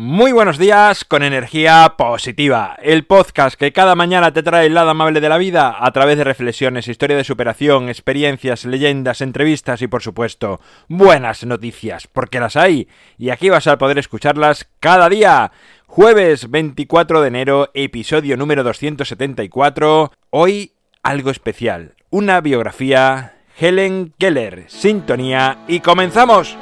[0.00, 4.90] Muy buenos días con energía positiva, el podcast que cada mañana te trae el lado
[4.90, 9.88] amable de la vida a través de reflexiones, historia de superación, experiencias, leyendas, entrevistas y
[9.88, 12.86] por supuesto buenas noticias, porque las hay
[13.18, 15.50] y aquí vas a poder escucharlas cada día.
[15.88, 20.12] Jueves 24 de enero, episodio número 274.
[20.30, 26.56] Hoy algo especial, una biografía, Helen Keller, sintonía y comenzamos.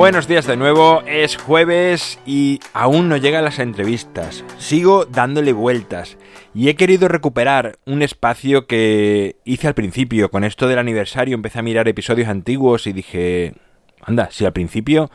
[0.00, 4.46] Buenos días de nuevo, es jueves y aún no llegan las entrevistas.
[4.56, 6.16] Sigo dándole vueltas
[6.54, 10.30] y he querido recuperar un espacio que hice al principio.
[10.30, 13.52] Con esto del aniversario empecé a mirar episodios antiguos y dije,
[14.00, 15.10] anda, si al principio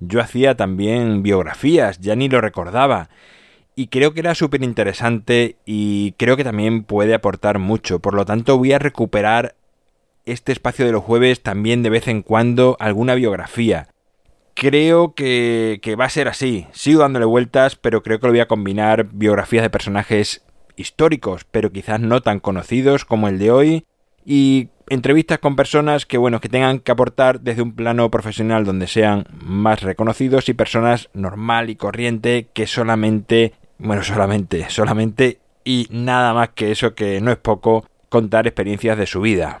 [0.00, 3.10] yo hacía también biografías, ya ni lo recordaba.
[3.76, 7.98] Y creo que era súper interesante y creo que también puede aportar mucho.
[7.98, 9.56] Por lo tanto voy a recuperar
[10.24, 13.91] este espacio de los jueves también de vez en cuando alguna biografía
[14.62, 16.68] creo que, va a ser así.
[16.70, 20.44] Sigo dándole vueltas, pero creo que lo voy a combinar biografías de personajes
[20.76, 23.86] históricos, pero quizás no tan conocidos como el de hoy,
[24.24, 28.86] y entrevistas con personas que, bueno, que tengan que aportar desde un plano profesional donde
[28.86, 36.34] sean más reconocidos y personas normal y corriente que solamente, bueno, solamente, solamente y nada
[36.34, 39.60] más que eso que no es poco contar experiencias de su vida.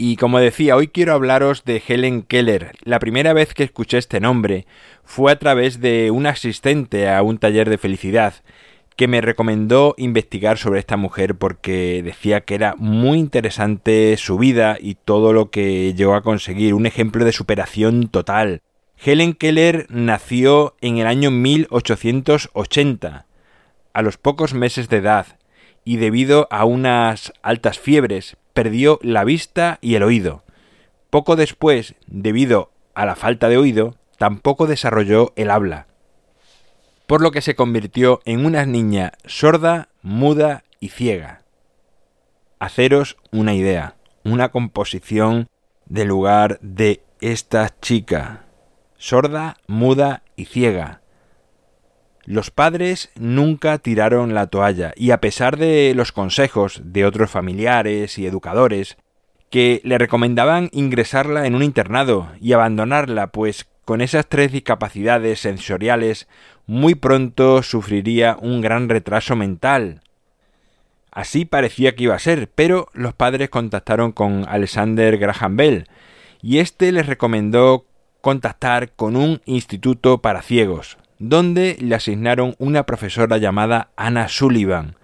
[0.00, 2.76] Y como decía, hoy quiero hablaros de Helen Keller.
[2.84, 4.64] La primera vez que escuché este nombre
[5.02, 8.34] fue a través de un asistente a un taller de felicidad
[8.94, 14.76] que me recomendó investigar sobre esta mujer porque decía que era muy interesante su vida
[14.80, 18.62] y todo lo que llegó a conseguir, un ejemplo de superación total.
[19.04, 23.26] Helen Keller nació en el año 1880,
[23.92, 25.26] a los pocos meses de edad,
[25.84, 30.42] y debido a unas altas fiebres perdió la vista y el oído.
[31.10, 35.86] Poco después, debido a la falta de oído, tampoco desarrolló el habla,
[37.06, 41.44] por lo que se convirtió en una niña sorda, muda y ciega.
[42.58, 45.46] Haceros una idea, una composición
[45.86, 48.44] del lugar de esta chica,
[48.96, 51.00] sorda, muda y ciega.
[52.30, 58.18] Los padres nunca tiraron la toalla y a pesar de los consejos de otros familiares
[58.18, 58.98] y educadores
[59.48, 66.28] que le recomendaban ingresarla en un internado y abandonarla, pues con esas tres discapacidades sensoriales
[66.66, 70.02] muy pronto sufriría un gran retraso mental.
[71.10, 75.88] Así parecía que iba a ser, pero los padres contactaron con Alexander Graham Bell
[76.42, 77.86] y éste les recomendó
[78.20, 84.96] contactar con un instituto para ciegos, donde le asignaron una profesora llamada Anna Sullivan,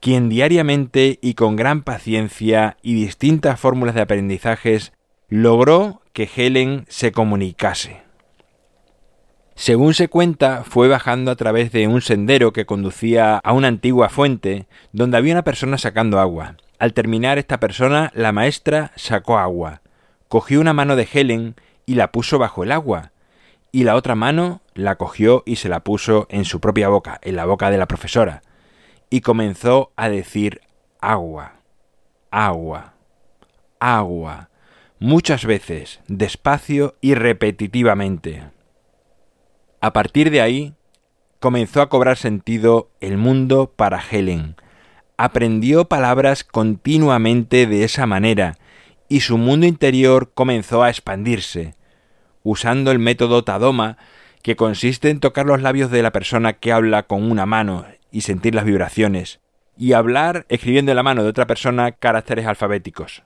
[0.00, 4.92] quien diariamente y con gran paciencia y distintas fórmulas de aprendizajes
[5.28, 8.02] logró que Helen se comunicase.
[9.56, 14.08] Según se cuenta, fue bajando a través de un sendero que conducía a una antigua
[14.08, 16.56] fuente donde había una persona sacando agua.
[16.78, 19.80] Al terminar esta persona, la maestra sacó agua,
[20.28, 21.54] cogió una mano de Helen
[21.86, 23.12] y la puso bajo el agua,
[23.74, 27.34] y la otra mano la cogió y se la puso en su propia boca, en
[27.34, 28.42] la boca de la profesora,
[29.10, 30.60] y comenzó a decir
[31.00, 31.54] agua,
[32.30, 32.94] agua,
[33.80, 34.48] agua,
[35.00, 38.44] muchas veces, despacio y repetitivamente.
[39.80, 40.74] A partir de ahí,
[41.40, 44.54] comenzó a cobrar sentido el mundo para Helen.
[45.16, 48.56] Aprendió palabras continuamente de esa manera,
[49.08, 51.74] y su mundo interior comenzó a expandirse,
[52.44, 53.96] usando el método Tadoma,
[54.42, 58.20] que consiste en tocar los labios de la persona que habla con una mano y
[58.20, 59.40] sentir las vibraciones,
[59.76, 63.24] y hablar escribiendo en la mano de otra persona caracteres alfabéticos.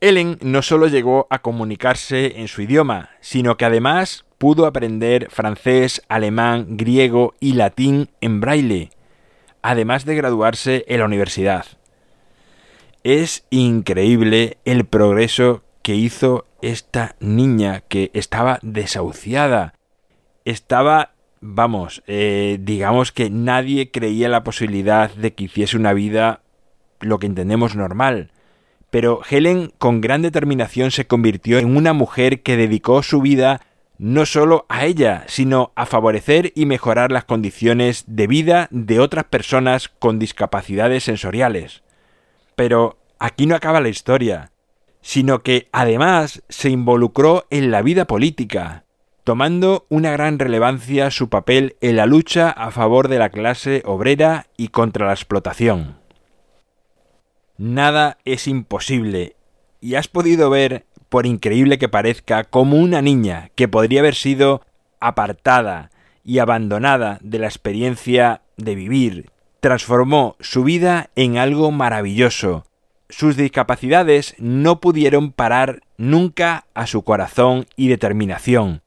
[0.00, 6.02] Ellen no solo llegó a comunicarse en su idioma, sino que además pudo aprender francés,
[6.08, 8.90] alemán, griego y latín en braille,
[9.62, 11.66] además de graduarse en la universidad.
[13.02, 19.74] Es increíble el progreso que hizo esta niña que estaba desahuciada.
[20.46, 26.40] Estaba, vamos, eh, digamos que nadie creía la posibilidad de que hiciese una vida
[27.00, 28.30] lo que entendemos normal.
[28.88, 33.60] Pero Helen con gran determinación se convirtió en una mujer que dedicó su vida
[33.98, 39.24] no solo a ella, sino a favorecer y mejorar las condiciones de vida de otras
[39.24, 41.82] personas con discapacidades sensoriales.
[42.56, 44.50] Pero aquí no acaba la historia.
[45.04, 48.84] Sino que además se involucró en la vida política,
[49.22, 54.46] tomando una gran relevancia su papel en la lucha a favor de la clase obrera
[54.56, 55.98] y contra la explotación.
[57.58, 59.36] Nada es imposible,
[59.78, 64.62] y has podido ver, por increíble que parezca, como una niña que podría haber sido
[65.00, 65.90] apartada
[66.24, 69.30] y abandonada de la experiencia de vivir,
[69.60, 72.64] transformó su vida en algo maravilloso.
[73.08, 78.82] Sus discapacidades no pudieron parar nunca a su corazón y determinación.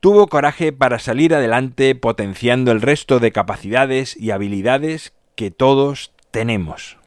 [0.00, 6.98] Tuvo coraje para salir adelante potenciando el resto de capacidades y habilidades que todos tenemos.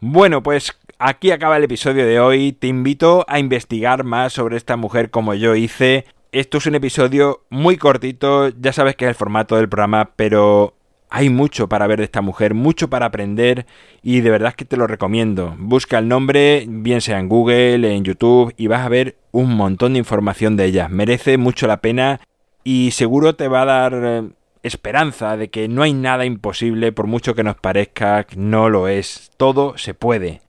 [0.00, 2.52] Bueno, pues aquí acaba el episodio de hoy.
[2.52, 6.06] Te invito a investigar más sobre esta mujer como yo hice.
[6.32, 10.74] Esto es un episodio muy cortito, ya sabes que es el formato del programa, pero
[11.10, 13.66] hay mucho para ver de esta mujer, mucho para aprender
[14.02, 15.54] y de verdad que te lo recomiendo.
[15.58, 19.92] Busca el nombre, bien sea en Google, en YouTube y vas a ver un montón
[19.92, 20.88] de información de ella.
[20.88, 22.20] Merece mucho la pena
[22.62, 24.22] y seguro te va a dar eh,
[24.62, 29.30] esperanza de que no hay nada imposible por mucho que nos parezca, no lo es.
[29.36, 30.40] Todo se puede.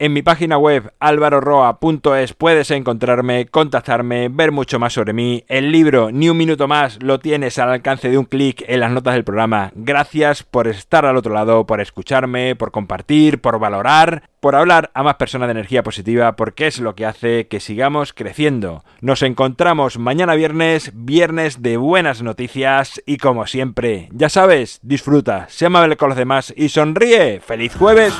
[0.00, 5.42] En mi página web alvaroroa.es puedes encontrarme, contactarme, ver mucho más sobre mí.
[5.48, 8.92] El libro Ni un minuto más lo tienes al alcance de un clic en las
[8.92, 9.72] notas del programa.
[9.74, 15.02] Gracias por estar al otro lado, por escucharme, por compartir, por valorar, por hablar a
[15.02, 18.84] más personas de energía positiva, porque es lo que hace que sigamos creciendo.
[19.00, 25.66] Nos encontramos mañana viernes, viernes de buenas noticias y como siempre, ya sabes, disfruta, sé
[25.66, 27.40] amable con los demás y sonríe.
[27.40, 28.14] ¡Feliz jueves!